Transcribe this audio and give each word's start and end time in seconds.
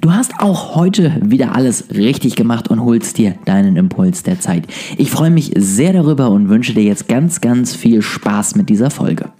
Du 0.00 0.12
hast 0.12 0.40
auch 0.40 0.74
heute 0.76 1.20
wieder 1.22 1.54
alles 1.54 1.90
richtig 1.90 2.34
gemacht 2.34 2.68
und 2.68 2.82
holst 2.82 3.18
dir 3.18 3.34
deinen 3.44 3.76
Impuls 3.76 4.22
der 4.22 4.40
Zeit. 4.40 4.66
Ich 4.96 5.10
freue 5.10 5.28
mich 5.28 5.52
sehr 5.56 5.92
darüber 5.92 6.30
und 6.30 6.48
wünsche 6.48 6.72
dir 6.72 6.84
jetzt 6.84 7.06
ganz, 7.06 7.42
ganz 7.42 7.76
viel 7.76 8.00
Spaß 8.00 8.56
mit 8.56 8.70
dieser 8.70 8.88
Folge. 8.88 9.30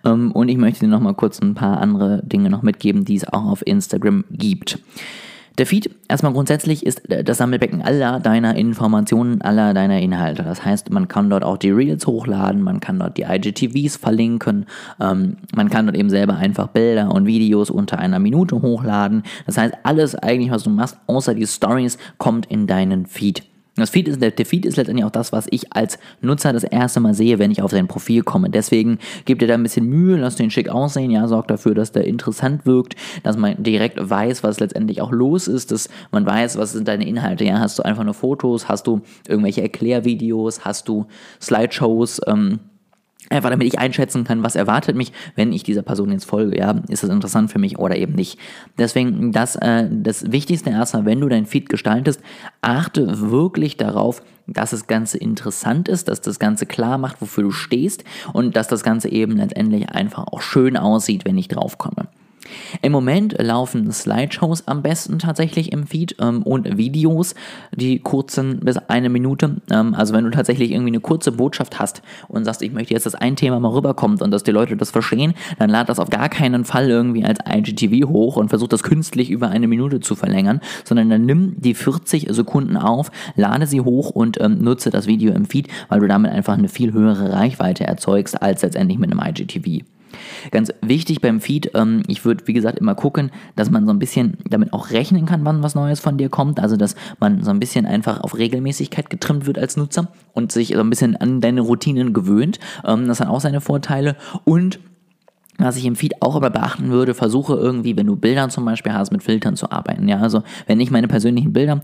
Ähm, 0.07 0.33
und 0.33 0.49
ich 0.49 0.57
möchte 0.57 0.81
dir 0.81 0.89
noch 0.89 1.01
mal 1.01 1.13
kurz 1.13 1.39
ein 1.43 1.53
paar 1.53 1.83
andere 1.83 2.23
Dinge 2.25 2.49
noch 2.49 2.63
mitgeben, 2.63 3.05
die 3.05 3.17
es 3.17 3.29
auch 3.29 3.45
auf 3.45 3.61
Instagram 3.67 4.25
gibt. 4.31 4.79
Der 5.59 5.67
Feed 5.67 5.91
erstmal 6.09 6.33
grundsätzlich 6.33 6.87
ist 6.87 7.03
das 7.09 7.37
Sammelbecken 7.37 7.83
aller 7.83 8.21
deiner 8.21 8.57
Informationen, 8.57 9.43
aller 9.43 9.75
deiner 9.75 10.01
Inhalte. 10.01 10.43
Das 10.43 10.65
heißt, 10.65 10.91
man 10.91 11.09
kann 11.09 11.29
dort 11.29 11.45
auch 11.45 11.59
die 11.59 11.71
Reels 11.71 12.07
hochladen, 12.07 12.63
man 12.63 12.81
kann 12.81 12.99
dort 12.99 13.19
die 13.19 13.23
IGTVs 13.23 13.97
verlinken, 13.97 14.67
ähm, 15.01 15.37
man 15.55 15.69
kann 15.69 15.87
dort 15.87 15.97
eben 15.97 16.11
selber 16.11 16.37
einfach 16.37 16.69
Bilder 16.69 17.13
und 17.13 17.27
Videos 17.27 17.71
unter 17.71 17.99
einer 17.99 18.19
Minute 18.19 18.63
hochladen. 18.63 19.25
Das 19.45 19.59
heißt, 19.59 19.75
alles 19.83 20.15
eigentlich, 20.15 20.51
was 20.51 20.63
du 20.63 20.71
machst, 20.71 20.97
außer 21.07 21.35
die 21.35 21.47
Stories, 21.47 21.99
kommt 22.17 22.47
in 22.47 22.67
deinen 22.67 23.07
Feed. 23.07 23.43
Das 23.77 23.89
Feed 23.89 24.07
ist, 24.07 24.21
der 24.21 24.33
Feed 24.45 24.67
ist 24.67 24.77
letztendlich 24.77 25.07
auch 25.07 25.11
das, 25.11 25.33
was 25.33 25.47
ich 25.51 25.73
als 25.73 25.99
Nutzer 26.21 26.53
das 26.53 26.63
erste 26.63 27.01
Mal 27.01 27.15
sehe, 27.15 27.39
wenn 27.39 27.51
ich 27.51 27.63
auf 27.63 27.71
sein 27.71 27.89
Profil 27.89 28.23
komme. 28.23 28.51
Deswegen 28.51 28.99
gebt 29.25 29.41
ihr 29.41 29.49
da 29.49 29.55
ein 29.55 29.63
bisschen 29.63 29.87
Mühe, 29.87 30.19
lasst 30.19 30.39
den 30.39 30.51
schick 30.51 30.69
aussehen, 30.69 31.11
ja, 31.11 31.27
sorgt 31.27 31.51
dafür, 31.51 31.75
dass 31.75 31.91
der 31.91 32.05
interessant 32.05 32.67
wirkt, 32.67 32.97
dass 33.23 33.39
man 33.39 33.63
direkt 33.63 33.99
weiß, 33.99 34.43
was 34.43 34.61
letztendlich 34.61 35.01
auch 35.01 35.11
los 35.11 35.49
ist, 35.49 35.71
dass 35.71 35.89
man 36.11 36.27
weiß, 36.27 36.59
was 36.59 36.73
sind 36.73 36.87
deine 36.87 37.07
Inhalte, 37.07 37.45
ja, 37.45 37.61
hast 37.61 37.79
du 37.79 37.83
einfach 37.83 38.05
nur 38.05 38.15
Fotos, 38.15 38.69
hast 38.69 38.87
du 38.87 39.01
irgendwelche 39.27 39.63
Erklärvideos, 39.63 40.67
hast 40.67 40.87
du 40.89 41.07
Slideshows, 41.41 42.21
ähm, 42.27 42.61
Einfach 43.31 43.51
damit 43.51 43.67
ich 43.67 43.79
einschätzen 43.79 44.25
kann, 44.25 44.43
was 44.43 44.57
erwartet 44.57 44.97
mich, 44.97 45.13
wenn 45.37 45.53
ich 45.53 45.63
dieser 45.63 45.83
Person 45.83 46.13
jetzt 46.13 46.25
folge. 46.25 46.59
Ja, 46.59 46.83
ist 46.89 47.03
das 47.03 47.11
interessant 47.11 47.51
für 47.51 47.59
mich 47.59 47.79
oder 47.79 47.97
eben 47.97 48.15
nicht. 48.15 48.39
Deswegen 48.79 49.33
das, 49.33 49.57
äh, 49.57 49.89
das 49.91 50.31
Wichtigste 50.33 50.71
erstmal, 50.71 51.07
wenn 51.07 51.21
du 51.21 51.29
dein 51.29 51.47
Feed 51.47 51.69
gestaltest, 51.69 52.21
achte 52.61 53.31
wirklich 53.31 53.77
darauf, 53.77 54.23
dass 54.47 54.71
das 54.71 54.87
Ganze 54.87 55.19
interessant 55.19 55.89
ist, 55.89 56.09
dass 56.09 56.21
das 56.21 56.39
Ganze 56.39 56.67
klar 56.67 56.99
macht, 56.99 57.21
wofür 57.21 57.45
du 57.45 57.53
stehst 57.53 58.05
und 58.33 58.57
dass 58.57 58.69
das 58.69 58.83
Ganze 58.83 59.09
eben 59.09 59.37
letztendlich 59.37 59.89
einfach 59.89 60.27
auch 60.27 60.43
schön 60.43 60.77
aussieht, 60.77 61.25
wenn 61.25 61.39
ich 61.39 61.49
drauf 61.49 61.79
komme. 61.79 62.09
Im 62.81 62.93
Moment 62.93 63.37
laufen 63.39 63.91
Slideshows 63.91 64.67
am 64.67 64.83
besten 64.83 65.19
tatsächlich 65.19 65.73
im 65.73 65.87
Feed 65.87 66.17
ähm, 66.21 66.43
und 66.43 66.77
Videos, 66.77 67.35
die 67.75 67.99
kurzen 67.99 68.61
bis 68.61 68.77
eine 68.77 69.09
Minute. 69.09 69.57
Ähm, 69.71 69.95
also 69.95 70.15
wenn 70.15 70.25
du 70.25 70.31
tatsächlich 70.31 70.73
irgendwie 70.73 70.91
eine 70.91 71.01
kurze 71.01 71.33
Botschaft 71.33 71.79
hast 71.79 72.03
und 72.29 72.45
sagst, 72.45 72.63
ich 72.63 72.73
möchte 72.73 72.95
jetzt, 72.95 73.07
dass 73.07 73.15
ein 73.15 73.37
Thema 73.37 73.61
mal 73.61 73.71
rüberkommt 73.71 74.23
und 74.23 74.31
dass 74.31 74.43
die 74.43 74.51
Leute 74.51 74.77
das 74.77 74.91
verstehen, 74.91 75.35
dann 75.59 75.71
lad 75.71 75.89
das 75.89 75.99
auf 75.99 76.11
gar 76.11 76.29
keinen 76.29 76.65
Fall 76.65 76.89
irgendwie 76.89 77.25
als 77.25 77.39
IGTV 77.49 78.09
hoch 78.09 78.37
und 78.37 78.49
versuch 78.49 78.69
das 78.69 78.83
künstlich 78.83 79.31
über 79.31 79.49
eine 79.49 79.69
Minute 79.69 80.01
zu 80.01 80.15
verlängern, 80.15 80.61
sondern 80.85 81.11
dann 81.11 81.27
nimm 81.27 81.55
die 81.59 81.75
40 81.75 82.27
Sekunden 82.31 82.77
auf, 82.77 83.11
lade 83.37 83.67
sie 83.67 83.81
hoch 83.81 84.11
und 84.11 84.41
ähm, 84.41 84.63
nutze 84.63 84.91
das 84.91 85.07
Video 85.07 85.33
im 85.33 85.47
Feed, 85.47 85.69
weil 85.89 86.01
du 86.01 86.09
damit 86.09 86.33
einfach 86.33 86.55
eine 86.55 86.69
viel 86.69 86.93
höhere 86.93 87.33
Reichweite 87.33 87.85
erzeugst 87.85 88.41
als 88.43 88.63
letztendlich 88.63 88.99
mit 88.99 89.11
einem 89.11 89.21
IGTV. 89.21 89.85
Ganz 90.51 90.73
wichtig 90.81 91.21
beim 91.21 91.41
Feed, 91.41 91.71
ähm, 91.75 92.03
ich 92.07 92.25
würde 92.25 92.47
wie 92.47 92.53
gesagt 92.53 92.79
immer 92.79 92.95
gucken, 92.95 93.31
dass 93.57 93.71
man 93.71 93.87
so 93.87 93.93
ein 93.93 93.99
bisschen 93.99 94.39
damit 94.49 94.73
auch 94.73 94.91
rechnen 94.91 95.27
kann, 95.27 95.45
wann 95.45 95.63
was 95.63 95.75
Neues 95.75 96.01
von 96.01 96.19
dir 96.19 96.29
kommt. 96.29 96.61
Also 96.61 96.77
dass 96.77 96.95
man 97.21 97.43
so 97.43 97.51
ein 97.51 97.61
bisschen 97.61 97.87
einfach 97.87 98.21
auf 98.21 98.37
Regelmäßigkeit 98.37 99.11
getrimmt 99.11 99.47
wird 99.47 99.59
als 99.59 99.77
Nutzer 99.77 100.09
und 100.33 100.53
sich 100.53 100.69
so 100.69 100.81
ein 100.81 100.91
bisschen 100.91 101.17
an 101.17 101.41
deine 101.41 101.61
Routinen 101.61 102.13
gewöhnt. 102.13 102.59
Ähm, 102.85 103.07
das 103.09 103.21
hat 103.21 103.29
auch 103.29 103.41
seine 103.41 103.61
Vorteile. 103.61 104.17
Und 104.45 104.81
was 105.59 105.77
ich 105.77 105.85
im 105.85 105.97
Feed 105.97 106.23
auch 106.23 106.35
aber 106.35 106.51
beachten 106.51 106.91
würde, 106.91 107.15
versuche 107.15 107.55
irgendwie, 107.55 107.97
wenn 107.97 108.07
du 108.07 108.17
Bilder 108.17 108.49
zum 108.49 108.65
Beispiel 108.65 108.95
hast, 108.95 109.13
mit 109.13 109.23
Filtern 109.23 109.55
zu 109.55 109.71
arbeiten. 109.71 110.09
Ja, 110.09 110.19
also 110.19 110.43
wenn 110.67 110.81
ich 110.81 110.91
meine 110.91 111.09
persönlichen 111.09 111.53
Bilder 111.53 111.83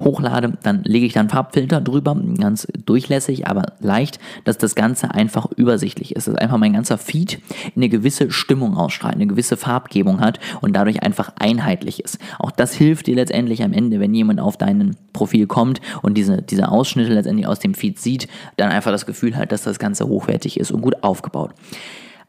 hochlade, 0.00 0.52
dann 0.62 0.84
lege 0.84 1.04
ich 1.04 1.12
dann 1.12 1.28
Farbfilter 1.28 1.80
drüber, 1.80 2.16
ganz 2.38 2.68
durchlässig, 2.86 3.48
aber 3.48 3.72
leicht, 3.80 4.20
dass 4.44 4.56
das 4.56 4.76
Ganze 4.76 5.12
einfach 5.12 5.46
übersichtlich 5.56 6.14
ist. 6.14 6.28
Dass 6.28 6.36
einfach 6.36 6.58
mein 6.58 6.72
ganzer 6.72 6.96
Feed 6.96 7.40
eine 7.74 7.88
gewisse 7.88 8.30
Stimmung 8.30 8.76
ausstrahlt, 8.76 9.16
eine 9.16 9.26
gewisse 9.26 9.56
Farbgebung 9.56 10.20
hat 10.20 10.38
und 10.60 10.74
dadurch 10.76 11.02
einfach 11.02 11.32
einheitlich 11.38 12.02
ist. 12.04 12.18
Auch 12.38 12.52
das 12.52 12.72
hilft 12.72 13.08
dir 13.08 13.16
letztendlich 13.16 13.64
am 13.64 13.72
Ende, 13.72 13.98
wenn 13.98 14.14
jemand 14.14 14.40
auf 14.40 14.56
dein 14.56 14.96
Profil 15.12 15.46
kommt 15.48 15.80
und 16.02 16.14
diese, 16.14 16.40
diese 16.40 16.68
Ausschnitte 16.68 17.12
letztendlich 17.12 17.48
aus 17.48 17.58
dem 17.58 17.74
Feed 17.74 17.98
sieht, 17.98 18.28
dann 18.56 18.70
einfach 18.70 18.92
das 18.92 19.06
Gefühl 19.06 19.36
hat, 19.36 19.50
dass 19.50 19.62
das 19.62 19.80
Ganze 19.80 20.06
hochwertig 20.06 20.60
ist 20.60 20.70
und 20.70 20.82
gut 20.82 21.02
aufgebaut. 21.02 21.52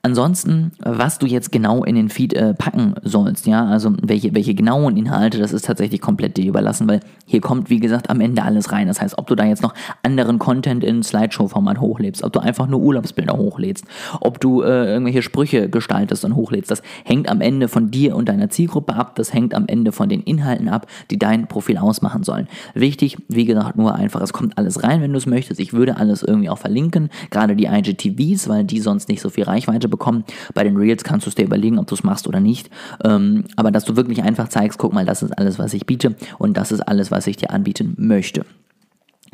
Ansonsten, 0.02 0.72
was 0.80 1.20
du 1.20 1.26
jetzt 1.26 1.52
genau 1.52 1.84
in 1.84 1.96
den 1.96 2.08
Feed 2.08 2.34
äh, 2.34 2.54
packen 2.54 2.96
sollst, 3.04 3.46
ja, 3.48 3.66
also 3.66 3.92
welche, 4.02 4.34
welche 4.34 4.56
genauen 4.56 4.96
Inhalte, 4.96 5.40
das 5.40 5.52
ist 5.52 5.66
tatsächlich 5.66 6.00
komplett 6.00 6.38
dir 6.38 6.46
überlassen, 6.46 6.88
weil 6.88 7.02
hier 7.26 7.42
kommt, 7.42 7.70
wie 7.70 7.82
gesagt, 7.82 8.10
am 8.10 8.22
Ende 8.22 8.44
alles 8.44 8.72
rein. 8.72 8.88
Das 8.88 9.02
heißt, 9.02 9.18
ob 9.18 9.28
du 9.28 9.36
da 9.36 9.44
jetzt 9.44 9.62
noch 9.62 9.74
anderen 10.02 10.40
Content 10.40 10.86
in 10.86 11.04
Slideshow-Format 11.04 11.82
hochlädst, 11.82 12.24
ob 12.24 12.32
du 12.32 12.40
einfach 12.40 12.68
nur 12.68 12.80
Urlaubsbilder 12.80 13.36
hochlädst, 13.36 13.84
ob 14.22 14.40
du 14.40 14.62
äh, 14.62 14.86
irgendwelche 14.86 15.22
Sprüche 15.22 15.70
gestaltest 15.70 16.24
und 16.24 16.34
hochlädst, 16.34 16.72
das 16.72 16.82
hängt 17.04 17.28
am 17.28 17.42
Ende 17.42 17.68
von 17.68 17.92
dir 17.92 18.16
und 18.16 18.30
deiner 18.30 18.50
Zielgruppe 18.50 18.96
ab, 18.96 19.16
das 19.16 19.34
hängt 19.34 19.54
am 19.54 19.68
Ende 19.68 19.92
von 19.92 20.08
den 20.08 20.22
Inhalten 20.22 20.70
ab, 20.70 20.88
die 21.12 21.20
dein 21.20 21.48
Profil 21.48 21.78
ausmachen 21.78 22.24
sollen. 22.24 22.48
Wichtig, 22.74 23.18
wie 23.28 23.44
gesagt, 23.44 23.76
nur 23.76 23.96
einfach, 23.96 24.22
es 24.22 24.32
kommt 24.32 24.58
alles 24.58 24.82
rein, 24.82 25.02
wenn 25.02 25.12
du 25.12 25.18
es 25.18 25.26
möchtest. 25.26 25.60
Ich 25.60 25.74
würde 25.74 25.98
alles 25.98 26.24
irgendwie 26.24 26.50
auch 26.50 26.58
verlinken, 26.58 27.10
gerade 27.32 27.58
die 27.58 27.66
IGTVs, 27.66 28.48
weil 28.48 28.64
die 28.64 28.80
sonst 28.80 29.10
nicht 29.10 29.20
so 29.20 29.30
viel 29.30 29.44
Reichweite 29.44 29.89
bekommen. 29.90 30.24
Bei 30.54 30.64
den 30.64 30.78
Reels 30.78 31.04
kannst 31.04 31.26
du 31.26 31.30
es 31.30 31.36
dir 31.36 31.46
überlegen, 31.46 31.80
ob 31.80 31.88
du 31.88 31.96
es 31.96 32.04
machst 32.04 32.28
oder 32.28 32.40
nicht. 32.40 32.70
Ähm, 33.04 33.46
aber 33.56 33.72
dass 33.72 33.86
du 33.86 33.96
wirklich 33.96 34.24
einfach 34.24 34.50
zeigst, 34.50 34.80
guck 34.80 34.94
mal, 34.94 35.06
das 35.06 35.24
ist 35.24 35.32
alles, 35.38 35.60
was 35.60 35.74
ich 35.74 35.86
biete 35.86 36.16
und 36.38 36.58
das 36.58 36.72
ist 36.72 36.82
alles, 36.82 37.12
was 37.12 37.28
ich 37.28 37.38
dir 37.38 37.52
anbieten 37.52 37.96
möchte. 37.98 38.46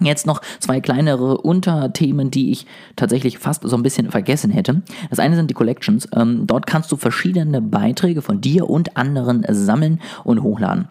Jetzt 0.02 0.28
noch 0.28 0.42
zwei 0.60 0.82
kleinere 0.82 1.38
Unterthemen, 1.38 2.30
die 2.30 2.52
ich 2.52 2.66
tatsächlich 2.98 3.38
fast 3.38 3.64
so 3.64 3.78
ein 3.78 3.84
bisschen 3.84 4.12
vergessen 4.12 4.52
hätte. 4.52 4.82
Das 5.10 5.20
eine 5.20 5.38
sind 5.38 5.50
die 5.50 5.54
Collections. 5.54 6.10
Ähm, 6.14 6.48
dort 6.48 6.68
kannst 6.68 6.92
du 6.92 6.98
verschiedene 6.98 7.62
Beiträge 7.62 8.22
von 8.22 8.42
dir 8.42 8.70
und 8.70 8.98
anderen 8.98 9.46
sammeln 9.50 10.02
und 10.26 10.44
hochladen. 10.44 10.90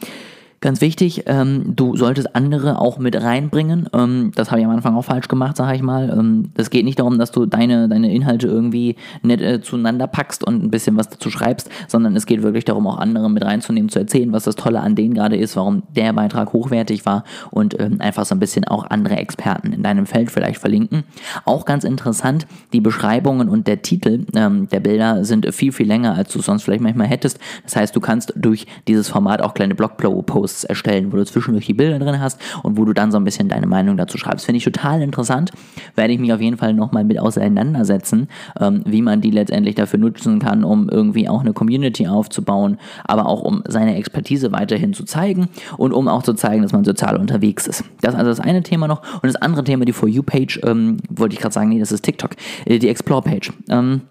Ganz 0.65 0.81
wichtig, 0.81 1.25
ähm, 1.27 1.77
du 1.77 1.95
solltest 1.95 2.35
andere 2.35 2.81
auch 2.81 2.97
mit 2.97 3.21
reinbringen. 3.21 3.87
Ähm, 3.93 4.33
das 4.35 4.51
habe 4.51 4.61
ich 4.61 4.67
am 4.67 4.73
Anfang 4.73 4.97
auch 4.97 5.05
falsch 5.05 5.29
gemacht, 5.29 5.59
sage 5.59 5.77
ich 5.77 5.83
mal. 5.83 6.09
Ähm, 6.09 6.53
das 6.55 6.71
geht 6.71 6.87
nicht 6.87 6.99
darum, 6.99 7.19
dass 7.19 7.33
du 7.33 7.45
deine, 7.45 7.87
deine 7.87 8.15
Inhalte 8.15 8.47
irgendwie 8.47 8.97
nett 9.21 9.43
äh, 9.43 9.61
zueinander 9.61 10.07
packst 10.07 10.43
und 10.43 10.65
ein 10.65 10.71
bisschen 10.71 10.97
was 10.97 11.11
dazu 11.11 11.29
schreibst, 11.29 11.69
sondern 11.87 12.17
es 12.17 12.25
geht 12.25 12.43
wirklich 12.43 12.65
darum, 12.65 12.87
auch 12.87 12.97
andere 12.97 13.29
mit 13.29 13.45
reinzunehmen, 13.45 13.91
zu 13.91 13.99
erzählen, 13.99 14.33
was 14.33 14.45
das 14.45 14.57
Tolle 14.57 14.81
an 14.81 14.95
denen 14.95 15.13
gerade 15.13 15.37
ist, 15.37 15.55
warum 15.55 15.83
der 15.95 16.15
Beitrag 16.15 16.55
hochwertig 16.55 17.05
war 17.05 17.25
und 17.51 17.79
ähm, 17.79 18.01
einfach 18.01 18.25
so 18.25 18.35
ein 18.35 18.41
bisschen 18.41 18.65
auch 18.65 18.89
andere 18.89 19.17
Experten 19.17 19.71
in 19.71 19.83
deinem 19.83 20.07
Feld 20.07 20.31
vielleicht 20.31 20.61
verlinken. 20.61 21.05
Auch 21.45 21.67
ganz 21.67 21.85
interessant, 21.85 22.47
die 22.73 22.81
Beschreibungen 22.81 23.51
und 23.51 23.67
der 23.67 23.83
Titel 23.83 24.25
ähm, 24.35 24.67
der 24.71 24.81
Bilder 24.81 25.27
sind 25.27 25.55
viel, 25.55 25.73
viel 25.73 25.89
länger, 25.89 26.15
als 26.15 26.33
du 26.33 26.41
sonst 26.41 26.63
vielleicht 26.63 26.83
manchmal 26.83 27.09
hättest. 27.09 27.39
Das 27.65 27.77
heißt, 27.77 27.95
du 27.95 28.01
kannst 28.01 28.33
durch 28.35 28.67
dieses 28.89 29.11
Format 29.11 29.43
auch 29.43 29.53
kleine 29.53 29.75
Blogposts 29.75 30.54
Posts 30.55 30.65
erstellen, 30.65 31.13
wo 31.13 31.17
du 31.17 31.25
zwischendurch 31.25 31.67
die 31.67 31.75
Bilder 31.75 31.99
drin 31.99 32.21
hast 32.21 32.41
und 32.63 32.79
wo 32.79 32.85
du 32.85 32.93
dann 32.93 33.11
so 33.11 33.19
ein 33.19 33.25
bisschen 33.25 33.49
deine 33.49 33.67
Meinung 33.67 33.97
dazu 33.97 34.19
schreibst. 34.19 34.47
Finde 34.47 34.59
ich 34.59 34.65
total 34.65 35.03
interessant. 35.03 35.51
Werde 35.97 36.13
ich 36.13 36.21
mich 36.21 36.33
auf 36.33 36.41
jeden 36.41 36.57
Fall 36.57 36.75
nochmal 36.75 37.05
mit 37.05 37.19
auseinandersetzen, 37.19 38.29
ähm, 38.61 38.83
wie 38.87 39.03
man 39.03 39.21
die 39.21 39.31
letztendlich 39.31 39.75
dafür 39.75 39.99
nutzen 39.99 40.39
kann, 40.39 40.65
um 40.65 40.89
irgendwie 40.89 41.29
auch 41.29 41.41
eine 41.41 41.53
Community 41.53 42.07
aufzubauen, 42.07 42.79
aber 43.05 43.27
auch 43.27 43.43
um 43.43 43.63
seine 43.67 43.97
Expertise 43.97 44.53
weiterhin 44.53 44.93
zu 44.93 45.05
zeigen 45.05 45.49
und 45.77 45.93
um 45.93 46.09
auch 46.09 46.23
zu 46.23 46.35
zeigen, 46.35 46.63
dass 46.63 46.73
man 46.73 46.85
sozial 46.85 47.17
unterwegs 47.17 47.67
ist. 47.67 47.85
Das 48.01 48.15
ist 48.15 48.19
also 48.19 48.31
das 48.31 48.41
eine 48.41 48.63
Thema 48.63 48.87
noch. 48.87 49.03
Und 49.15 49.27
das 49.27 49.37
andere 49.37 49.65
Thema, 49.65 49.85
die 49.85 49.93
For 49.93 50.09
You-Page, 50.09 50.61
ähm, 50.65 50.99
wollte 51.09 51.35
ich 51.35 51.41
gerade 51.41 51.53
sagen, 51.53 51.69
nee, 51.71 51.81
das 51.81 51.93
ist 51.93 52.03
TikTok, 52.03 52.33
äh, 52.67 52.79
die 52.79 52.89
Explore-Page. 52.89 53.53
Ähm, 53.69 54.03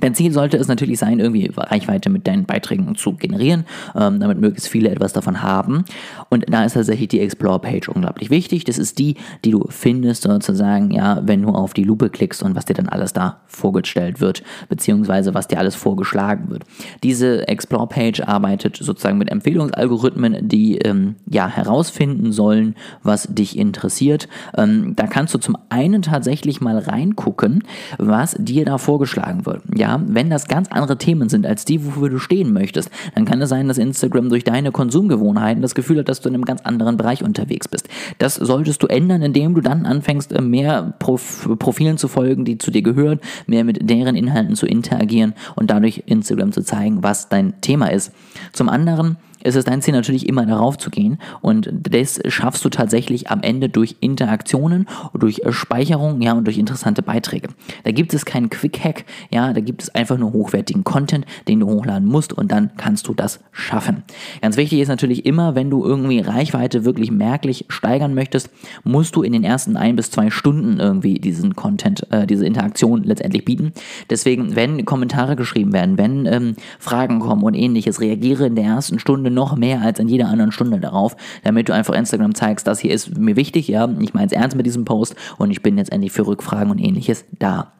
Dein 0.00 0.14
Ziel 0.14 0.32
sollte 0.32 0.56
es 0.56 0.68
natürlich 0.68 0.98
sein, 0.98 1.20
irgendwie 1.20 1.50
Reichweite 1.56 2.10
mit 2.10 2.26
deinen 2.26 2.44
Beiträgen 2.44 2.94
zu 2.96 3.14
generieren, 3.14 3.64
ähm, 3.94 4.20
damit 4.20 4.40
möglichst 4.40 4.68
viele 4.68 4.90
etwas 4.90 5.12
davon 5.12 5.42
haben. 5.42 5.84
Und 6.30 6.44
da 6.48 6.64
ist 6.64 6.74
tatsächlich 6.74 7.08
die 7.08 7.20
Explore-Page 7.20 7.88
unglaublich 7.88 8.30
wichtig. 8.30 8.64
Das 8.64 8.78
ist 8.78 8.98
die, 8.98 9.16
die 9.44 9.50
du 9.50 9.66
findest, 9.68 10.24
sozusagen, 10.24 10.90
ja, 10.90 11.20
wenn 11.24 11.42
du 11.42 11.50
auf 11.50 11.74
die 11.74 11.84
Lupe 11.84 12.10
klickst 12.10 12.42
und 12.42 12.54
was 12.54 12.64
dir 12.64 12.74
dann 12.74 12.88
alles 12.88 13.12
da 13.12 13.40
vorgestellt 13.46 14.20
wird, 14.20 14.42
beziehungsweise 14.68 15.34
was 15.34 15.48
dir 15.48 15.58
alles 15.58 15.74
vorgeschlagen 15.74 16.50
wird. 16.50 16.64
Diese 17.02 17.46
Explore-Page 17.46 18.22
arbeitet 18.22 18.76
sozusagen 18.76 19.18
mit 19.18 19.30
Empfehlungsalgorithmen, 19.30 20.48
die 20.48 20.78
ähm, 20.78 21.16
ja 21.26 21.48
herausfinden 21.48 22.32
sollen, 22.32 22.74
was 23.02 23.28
dich 23.30 23.56
interessiert. 23.58 24.28
Ähm, 24.56 24.94
da 24.96 25.06
kannst 25.06 25.34
du 25.34 25.38
zum 25.38 25.56
einen 25.68 26.02
tatsächlich 26.02 26.60
mal 26.60 26.78
reingucken, 26.78 27.64
was 27.98 28.36
dir 28.38 28.64
da 28.64 28.78
vorgeschlagen 28.78 29.46
wird. 29.46 29.62
Ja, 29.74 29.83
ja, 29.84 30.00
wenn 30.06 30.30
das 30.30 30.48
ganz 30.48 30.68
andere 30.70 30.96
Themen 30.96 31.28
sind 31.28 31.46
als 31.46 31.66
die, 31.66 31.84
wofür 31.84 32.08
du 32.08 32.18
stehen 32.18 32.54
möchtest, 32.54 32.88
dann 33.14 33.26
kann 33.26 33.42
es 33.42 33.50
sein, 33.50 33.68
dass 33.68 33.76
Instagram 33.76 34.30
durch 34.30 34.42
deine 34.42 34.72
Konsumgewohnheiten 34.72 35.60
das 35.60 35.74
Gefühl 35.74 35.98
hat, 35.98 36.08
dass 36.08 36.22
du 36.22 36.30
in 36.30 36.34
einem 36.34 36.46
ganz 36.46 36.62
anderen 36.62 36.96
Bereich 36.96 37.22
unterwegs 37.22 37.68
bist. 37.68 37.90
Das 38.16 38.34
solltest 38.36 38.82
du 38.82 38.86
ändern, 38.86 39.20
indem 39.20 39.54
du 39.54 39.60
dann 39.60 39.84
anfängst, 39.84 40.32
äh, 40.32 40.40
mehr 40.40 40.94
Prof 40.98 41.50
Profilen 41.58 41.98
zu 41.98 42.08
folgen, 42.08 42.46
die 42.46 42.56
zu 42.56 42.70
dir 42.70 42.80
gehören, 42.80 43.20
mehr 43.46 43.62
mit 43.62 43.90
deren 43.90 44.16
Inhalten 44.16 44.56
zu 44.56 44.64
interagieren 44.64 45.34
und 45.54 45.70
dadurch 45.70 46.04
Instagram 46.06 46.52
zu 46.52 46.62
zeigen, 46.62 47.02
was 47.02 47.28
dein 47.28 47.60
Thema 47.60 47.88
ist. 47.88 48.10
Zum 48.54 48.70
anderen 48.70 49.18
ist 49.44 49.56
es 49.56 49.64
dein 49.64 49.82
Ziel 49.82 49.94
natürlich 49.94 50.28
immer 50.28 50.46
darauf 50.46 50.78
zu 50.78 50.90
gehen 50.90 51.18
und 51.40 51.70
das 51.72 52.20
schaffst 52.28 52.64
du 52.64 52.68
tatsächlich 52.68 53.30
am 53.30 53.42
Ende 53.42 53.68
durch 53.68 53.96
Interaktionen, 54.00 54.88
durch 55.14 55.42
Speicherung, 55.50 56.20
ja 56.20 56.32
und 56.32 56.46
durch 56.46 56.58
interessante 56.58 57.02
Beiträge. 57.02 57.48
Da 57.84 57.92
gibt 57.92 58.14
es 58.14 58.24
keinen 58.24 58.50
Quick 58.50 58.82
Hack, 58.82 59.04
ja, 59.30 59.52
da 59.52 59.60
gibt 59.60 59.82
es 59.82 59.94
einfach 59.94 60.18
nur 60.18 60.32
hochwertigen 60.32 60.84
Content, 60.84 61.26
den 61.46 61.60
du 61.60 61.68
hochladen 61.68 62.08
musst 62.08 62.32
und 62.32 62.50
dann 62.50 62.70
kannst 62.76 63.06
du 63.08 63.14
das 63.14 63.40
schaffen. 63.52 64.02
Ganz 64.42 64.56
wichtig 64.56 64.80
ist 64.80 64.88
natürlich 64.88 65.26
immer, 65.26 65.54
wenn 65.54 65.70
du 65.70 65.84
irgendwie 65.84 66.20
Reichweite 66.20 66.84
wirklich 66.84 67.10
merklich 67.10 67.66
steigern 67.68 68.14
möchtest, 68.14 68.50
musst 68.82 69.16
du 69.16 69.22
in 69.22 69.32
den 69.32 69.44
ersten 69.44 69.76
ein 69.76 69.96
bis 69.96 70.10
zwei 70.10 70.30
Stunden 70.30 70.80
irgendwie 70.80 71.18
diesen 71.18 71.54
Content, 71.54 72.10
äh, 72.10 72.26
diese 72.26 72.46
Interaktion 72.46 73.02
letztendlich 73.04 73.44
bieten. 73.44 73.72
Deswegen, 74.10 74.56
wenn 74.56 74.84
Kommentare 74.84 75.36
geschrieben 75.36 75.72
werden, 75.72 75.98
wenn 75.98 76.26
ähm, 76.26 76.56
Fragen 76.78 77.20
kommen 77.20 77.42
und 77.42 77.54
ähnliches, 77.54 78.00
reagiere 78.00 78.46
in 78.46 78.56
der 78.56 78.64
ersten 78.64 78.98
Stunde 78.98 79.30
noch 79.34 79.56
mehr 79.56 79.82
als 79.82 79.98
in 79.98 80.08
jeder 80.08 80.28
anderen 80.28 80.52
Stunde 80.52 80.80
darauf, 80.80 81.16
damit 81.42 81.68
du 81.68 81.74
einfach 81.74 81.94
Instagram 81.94 82.34
zeigst, 82.34 82.66
das 82.66 82.78
hier 82.78 82.92
ist 82.92 83.18
mir 83.18 83.36
wichtig, 83.36 83.68
ja, 83.68 83.88
ich 84.00 84.14
meine 84.14 84.26
es 84.26 84.32
ernst 84.32 84.56
mit 84.56 84.66
diesem 84.66 84.84
Post 84.84 85.16
und 85.38 85.50
ich 85.50 85.62
bin 85.62 85.76
jetzt 85.78 85.92
endlich 85.92 86.12
für 86.12 86.26
Rückfragen 86.26 86.70
und 86.70 86.78
ähnliches 86.78 87.24
da. 87.38 87.72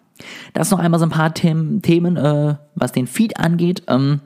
Das 0.53 0.71
noch 0.71 0.79
einmal 0.79 1.01
so 1.01 1.07
ein 1.07 1.11
paar 1.11 1.35
Themen, 1.35 1.83
Themen 1.83 2.17
äh, 2.17 2.55
was 2.75 2.93
den 2.93 3.07
Feed 3.07 3.39
angeht. 3.39 3.83
Ähm, 3.89 4.21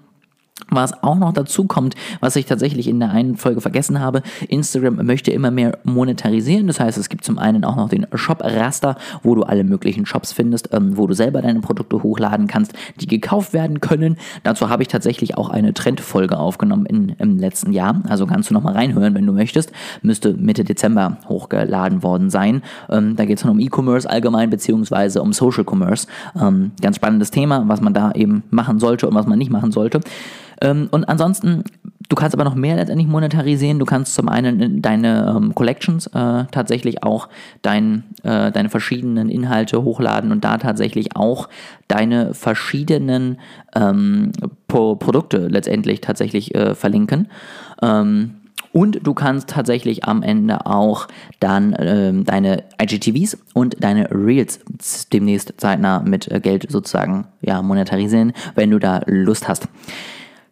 was 0.71 1.03
auch 1.03 1.17
noch 1.17 1.33
dazu 1.33 1.65
kommt, 1.65 1.95
was 2.21 2.37
ich 2.37 2.47
tatsächlich 2.47 2.89
in 2.89 3.01
der 3.01 3.11
einen 3.11 3.37
Folge 3.37 3.61
vergessen 3.61 4.01
habe, 4.01 4.23
Instagram 4.49 5.07
möchte 5.07 5.31
immer 5.31 5.51
mehr 5.51 5.79
monetarisieren. 5.85 6.67
Das 6.67 6.81
heißt, 6.81 6.99
es 6.99 7.09
gibt 7.09 7.25
zum 7.25 7.39
einen 7.39 7.65
auch 7.65 7.77
noch 7.77 7.89
den 7.89 8.07
Shop-Raster, 8.13 8.97
wo 9.23 9.35
du 9.35 9.43
alle 9.43 9.65
möglichen 9.65 10.05
Shops 10.05 10.33
findest, 10.33 10.71
ähm, 10.73 10.97
wo 10.97 11.07
du 11.07 11.15
selber 11.15 11.43
deine 11.43 11.61
Produkte 11.61 12.03
hochladen 12.03 12.47
kannst, 12.47 12.73
die 13.01 13.07
gekauft 13.07 13.53
werden 13.53 13.81
können. 13.81 14.17
Dazu 14.43 14.69
habe 14.69 14.83
ich 14.83 14.89
tatsächlich 14.89 15.37
auch 15.37 15.49
eine 15.49 15.73
Trendfolge 15.75 16.39
aufgenommen 16.39 16.87
in, 16.87 17.11
im 17.19 17.39
letzten 17.39 17.73
Jahr. 17.73 18.03
Also 18.09 18.27
kannst 18.27 18.51
du 18.51 18.55
nochmal 18.55 18.75
reinhören, 18.75 19.15
wenn 19.15 19.27
du 19.27 19.33
möchtest. 19.33 19.73
Müsste 20.03 20.35
Mitte 20.35 20.65
Dezember 20.65 21.19
hochgeladen 21.29 22.03
worden 22.03 22.31
sein. 22.31 22.63
Ähm, 22.91 23.17
da 23.17 23.25
geht 23.25 23.39
es 23.39 23.45
um 23.45 23.59
E-Commerce 23.59 24.09
allgemein, 24.09 24.51
beziehungsweise 24.51 25.23
um 25.23 25.33
Social 25.33 25.65
Commerce. 25.65 26.07
Ähm, 26.39 26.73
ganz 26.81 26.97
spannendes 26.97 27.31
Thema, 27.31 27.65
was 27.69 27.81
man 27.81 27.95
da 27.95 28.13
eben 28.13 28.43
machen 28.51 28.79
sollte 28.79 29.09
und 29.09 29.15
was 29.15 29.27
man 29.27 29.39
nicht 29.39 29.51
machen 29.51 29.73
sollte. 29.73 30.01
Ähm, 30.61 30.89
und 30.91 31.09
ansonsten, 31.09 31.65
du 32.09 32.17
kannst 32.17 32.35
aber 32.35 32.45
noch 32.45 32.55
mehr 32.55 32.77
letztendlich 32.77 33.09
monetarisieren. 33.09 33.79
Du 33.79 33.85
kannst 33.85 34.15
zum 34.15 34.29
einen 34.29 34.83
deine 34.83 35.35
ähm, 35.37 35.55
Collections 35.55 36.07
äh, 36.09 36.45
tatsächlich 36.51 37.03
auch 37.03 37.29
dein, 37.63 38.05
äh, 38.23 38.51
deine 38.51 38.69
verschiedenen 38.69 39.29
Inhalte 39.29 39.83
hochladen 39.83 40.33
und 40.33 40.45
da 40.45 40.59
tatsächlich 40.59 41.17
auch 41.17 41.49
deine 41.87 42.35
verschiedenen 42.35 43.39
ähm, 43.75 44.33
Pro 44.67 44.97
Produkte 44.97 45.49
letztendlich 45.49 46.01
tatsächlich 46.01 46.55
äh, 46.55 46.75
verlinken. 46.75 47.29
Ähm, 47.83 48.35
und 48.73 49.07
du 49.07 49.15
kannst 49.15 49.49
tatsächlich 49.49 50.05
am 50.05 50.23
Ende 50.23 50.67
auch 50.67 51.09
dann 51.41 51.75
ähm, 51.79 52.25
deine 52.25 52.65
IGTVs 52.81 53.39
und 53.55 53.83
deine 53.83 54.11
Reels 54.11 54.61
demnächst 55.13 55.55
zeitnah 55.57 56.01
mit 56.01 56.31
äh, 56.31 56.41
Geld 56.41 56.71
sozusagen 56.71 57.27
ja, 57.41 57.63
monetarisieren, 57.63 58.33
wenn 58.55 58.71
du 58.71 58.79
da 58.79 59.01
Lust 59.07 59.49
hast. 59.49 59.69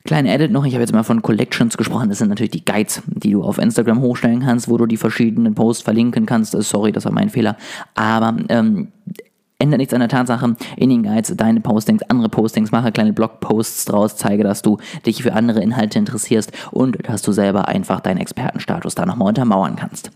Kleine 0.06 0.32
Edit 0.32 0.52
noch, 0.52 0.64
ich 0.64 0.74
habe 0.74 0.82
jetzt 0.82 0.92
mal 0.92 1.02
von 1.02 1.20
Collections 1.20 1.76
gesprochen. 1.76 2.08
Das 2.08 2.18
sind 2.18 2.28
natürlich 2.28 2.52
die 2.52 2.64
Guides, 2.64 3.02
die 3.06 3.32
du 3.32 3.42
auf 3.42 3.58
Instagram 3.58 4.00
hochstellen 4.00 4.40
kannst, 4.40 4.68
wo 4.68 4.76
du 4.76 4.86
die 4.86 4.96
verschiedenen 4.96 5.56
Posts 5.56 5.82
verlinken 5.82 6.26
kannst. 6.26 6.54
Äh, 6.54 6.62
sorry, 6.62 6.92
das 6.92 7.04
war 7.04 7.12
mein 7.12 7.28
Fehler. 7.28 7.56
Aber 7.96 8.36
ähm, 8.48 8.92
ändert 9.58 9.78
nichts 9.78 9.92
an 9.92 10.00
der 10.00 10.08
Tatsache, 10.08 10.54
in 10.76 10.90
den 10.90 11.02
Guides 11.02 11.34
deine 11.36 11.60
Postings, 11.60 12.02
andere 12.04 12.28
Postings, 12.28 12.70
mache 12.70 12.92
kleine 12.92 13.12
Blogposts 13.12 13.86
draus, 13.86 14.16
zeige, 14.16 14.44
dass 14.44 14.62
du 14.62 14.78
dich 15.04 15.24
für 15.24 15.32
andere 15.32 15.60
Inhalte 15.60 15.98
interessierst 15.98 16.52
und 16.70 16.98
dass 17.08 17.22
du 17.22 17.32
selber 17.32 17.66
einfach 17.66 17.98
deinen 17.98 18.18
Expertenstatus 18.18 18.94
da 18.94 19.06
nochmal 19.06 19.28
untermauern 19.28 19.74
kannst. 19.74 20.12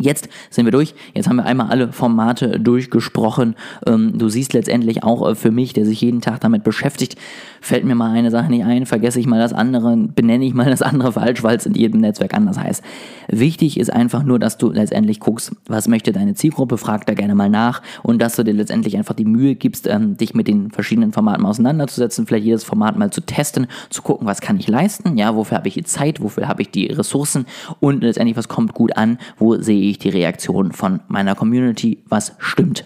Jetzt 0.00 0.28
sind 0.50 0.64
wir 0.64 0.72
durch. 0.72 0.94
Jetzt 1.12 1.28
haben 1.28 1.36
wir 1.36 1.44
einmal 1.44 1.68
alle 1.70 1.92
Formate 1.92 2.60
durchgesprochen. 2.60 3.56
Ähm, 3.86 4.16
du 4.16 4.28
siehst 4.28 4.52
letztendlich 4.52 5.02
auch 5.02 5.28
äh, 5.28 5.34
für 5.34 5.50
mich, 5.50 5.72
der 5.72 5.84
sich 5.84 6.00
jeden 6.00 6.20
Tag 6.20 6.40
damit 6.40 6.62
beschäftigt, 6.62 7.16
fällt 7.60 7.84
mir 7.84 7.96
mal 7.96 8.12
eine 8.12 8.30
Sache 8.30 8.48
nicht 8.48 8.64
ein, 8.64 8.86
vergesse 8.86 9.18
ich 9.18 9.26
mal 9.26 9.40
das 9.40 9.52
andere, 9.52 9.96
benenne 9.96 10.44
ich 10.44 10.54
mal 10.54 10.70
das 10.70 10.82
andere 10.82 11.12
falsch, 11.12 11.42
weil 11.42 11.56
es 11.56 11.66
in 11.66 11.74
jedem 11.74 12.00
Netzwerk 12.00 12.34
anders 12.34 12.58
heißt. 12.58 12.84
Wichtig 13.28 13.78
ist 13.80 13.92
einfach 13.92 14.22
nur, 14.22 14.38
dass 14.38 14.56
du 14.56 14.70
letztendlich 14.70 15.18
guckst, 15.18 15.52
was 15.66 15.88
möchte 15.88 16.12
deine 16.12 16.34
Zielgruppe, 16.34 16.78
frag 16.78 17.06
da 17.06 17.14
gerne 17.14 17.34
mal 17.34 17.50
nach 17.50 17.82
und 18.04 18.22
dass 18.22 18.36
du 18.36 18.44
dir 18.44 18.54
letztendlich 18.54 18.96
einfach 18.96 19.14
die 19.14 19.24
Mühe 19.24 19.56
gibst, 19.56 19.88
ähm, 19.88 20.16
dich 20.16 20.32
mit 20.34 20.46
den 20.46 20.70
verschiedenen 20.70 21.12
Formaten 21.12 21.44
auseinanderzusetzen, 21.44 22.26
vielleicht 22.26 22.46
jedes 22.46 22.62
Format 22.62 22.96
mal 22.96 23.10
zu 23.10 23.20
testen, 23.20 23.66
zu 23.90 24.02
gucken, 24.02 24.26
was 24.28 24.40
kann 24.40 24.58
ich 24.58 24.68
leisten, 24.68 25.18
ja, 25.18 25.34
wofür 25.34 25.58
habe 25.58 25.66
ich 25.66 25.74
die 25.74 25.84
Zeit, 25.84 26.22
wofür 26.22 26.46
habe 26.46 26.62
ich 26.62 26.70
die 26.70 26.86
Ressourcen 26.86 27.46
und 27.80 28.02
letztendlich, 28.02 28.36
was 28.36 28.46
kommt 28.46 28.74
gut 28.74 28.96
an, 28.96 29.18
wo 29.38 29.56
sehe 29.56 29.82
ich 29.82 29.87
die 29.96 30.10
Reaktion 30.10 30.72
von 30.72 31.00
meiner 31.08 31.34
Community, 31.34 32.02
was 32.08 32.34
stimmt. 32.38 32.84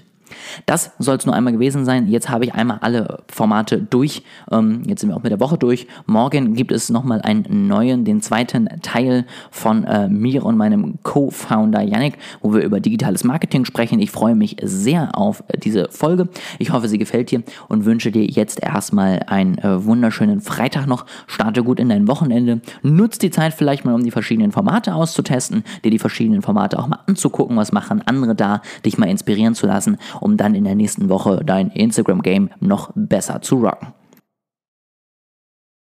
Das 0.67 0.93
soll 0.99 1.17
es 1.17 1.27
nur 1.27 1.35
einmal 1.35 1.53
gewesen 1.53 1.85
sein. 1.85 2.09
Jetzt 2.09 2.29
habe 2.29 2.44
ich 2.44 2.55
einmal 2.55 2.79
alle 2.81 3.19
Formate 3.29 3.79
durch. 3.79 4.23
Ähm, 4.50 4.83
jetzt 4.87 5.00
sind 5.00 5.11
wir 5.11 5.17
auch 5.17 5.23
mit 5.23 5.33
der 5.33 5.41
Woche 5.41 5.59
durch. 5.59 5.87
Morgen 6.06 6.55
gibt 6.55 6.73
es 6.73 6.91
nochmal 6.91 7.21
einen 7.23 7.67
neuen, 7.69 8.05
den 8.05 8.21
zweiten 8.23 8.69
Teil 8.83 9.27
von 9.50 9.85
äh, 9.85 10.09
mir 10.09 10.44
und 10.44 10.56
meinem 10.56 10.99
Co-Founder 11.03 11.83
Yannick, 11.83 12.19
wo 12.41 12.55
wir 12.55 12.62
über 12.62 12.81
digitales 12.81 13.25
Marketing 13.25 13.65
sprechen. 13.65 13.99
Ich 14.00 14.11
freue 14.11 14.35
mich 14.35 14.56
sehr 14.62 15.17
auf 15.17 15.43
diese 15.62 15.89
Folge. 15.91 16.29
Ich 16.59 16.71
hoffe, 16.71 16.88
sie 16.88 16.99
gefällt 16.99 17.31
dir 17.31 17.43
und 17.69 17.85
wünsche 17.85 18.11
dir 18.11 18.25
jetzt 18.25 18.62
erstmal 18.62 19.21
einen 19.27 19.59
äh, 19.59 19.85
wunderschönen 19.85 20.41
Freitag 20.41 20.87
noch. 20.87 21.06
Starte 21.27 21.62
gut 21.62 21.81
in 21.81 21.88
dein 21.88 22.09
Wochenende. 22.09 22.61
Nutz 22.83 23.19
die 23.19 23.31
Zeit 23.31 23.55
vielleicht 23.55 23.85
mal, 23.85 23.95
um 23.95 24.05
die 24.05 24.11
verschiedenen 24.11 24.53
Formate 24.53 24.95
auszutesten, 24.95 25.65
dir 25.85 25.91
die 25.91 25.99
verschiedenen 25.99 26.43
Formate 26.43 26.79
auch 26.79 26.87
mal 26.87 27.00
anzugucken, 27.06 27.56
was 27.56 27.73
machen 27.73 28.03
andere 28.06 28.35
da, 28.35 28.62
dich 28.85 28.99
mal 28.99 29.09
inspirieren 29.09 29.55
zu 29.55 29.67
lassen, 29.67 29.99
um 30.32 30.38
dann 30.38 30.55
in 30.55 30.64
der 30.64 30.75
nächsten 30.75 31.11
Woche 31.11 31.43
dein 31.44 31.69
Instagram-Game 31.69 32.50
noch 32.61 32.90
besser 32.94 33.43
zu 33.43 33.56
rocken. 33.56 33.88